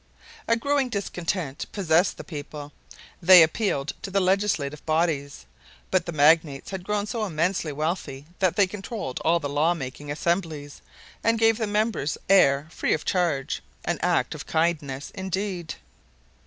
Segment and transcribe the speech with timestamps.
[0.47, 2.73] A growing discontent possessed the people.
[3.21, 5.45] They appealed to the legislative bodies,
[5.91, 10.09] but the magnates had grown so immensely wealthy that they controlled all the law making
[10.09, 10.81] assemblies
[11.23, 15.75] and gave the members air free of charge, an act of kindness indeed.